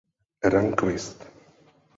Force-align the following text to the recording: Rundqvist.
Rundqvist. 0.53 1.19